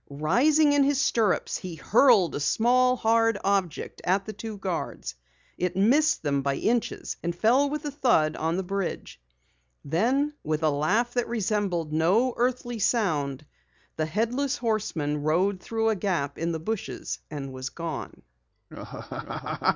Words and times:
Rising 0.09 0.73
in 0.73 0.83
his 0.83 0.99
stirrups, 0.99 1.59
he 1.59 1.75
hurled 1.75 2.33
a 2.33 2.39
small, 2.39 2.95
hard 2.95 3.37
object 3.43 4.01
at 4.03 4.25
the 4.25 4.33
two 4.33 4.57
guards. 4.57 5.13
It 5.59 5.75
missed 5.77 6.23
them 6.23 6.41
by 6.41 6.55
inches 6.55 7.17
and 7.21 7.35
fell 7.35 7.69
with 7.69 7.85
a 7.85 7.91
thud 7.91 8.35
on 8.35 8.57
the 8.57 8.63
bridge. 8.63 9.21
Then 9.85 10.33
with 10.43 10.63
a 10.63 10.71
laugh 10.71 11.13
that 11.13 11.27
resembled 11.29 11.93
no 11.93 12.33
earthly 12.35 12.79
sound, 12.79 13.45
the 13.95 14.07
Headless 14.07 14.57
Horseman 14.57 15.21
rode 15.21 15.59
through 15.59 15.89
a 15.89 15.95
gap 15.95 16.35
in 16.39 16.51
the 16.51 16.59
bushes 16.59 17.19
and 17.29 17.53
was 17.53 17.69
gone. 17.69 18.23